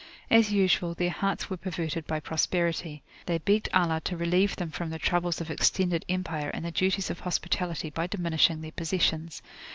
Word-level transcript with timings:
As 0.31 0.51
usual, 0.51 0.95
their 0.95 1.11
hearts 1.11 1.47
were 1.51 1.57
perverted 1.57 2.07
by 2.07 2.19
prosperity. 2.19 3.03
They 3.27 3.37
begged 3.37 3.69
Allah 3.71 4.01
to 4.05 4.17
relieve 4.17 4.55
them 4.55 4.71
from 4.71 4.89
the 4.89 4.97
troubles 4.97 5.39
of 5.41 5.51
extended 5.51 6.05
empire 6.09 6.49
and 6.51 6.65
the 6.65 6.71
duties 6.71 7.11
of 7.11 7.19
hospitality 7.19 7.91
by 7.91 8.07
diminishing 8.07 8.61
their 8.61 8.71
possessions. 8.71 9.43